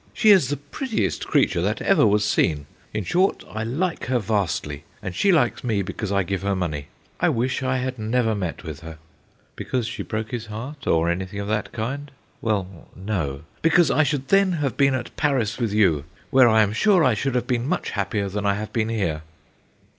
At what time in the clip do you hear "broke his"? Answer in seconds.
10.01-10.47